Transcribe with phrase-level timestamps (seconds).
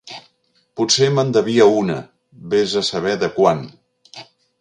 [0.79, 1.97] Potser me'n devia una,
[2.53, 3.63] vés a saber de quan.